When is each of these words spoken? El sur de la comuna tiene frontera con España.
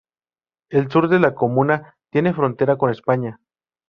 El 0.71 0.89
sur 0.89 1.09
de 1.09 1.19
la 1.19 1.35
comuna 1.35 1.95
tiene 2.09 2.33
frontera 2.33 2.75
con 2.75 2.89
España. 2.89 3.39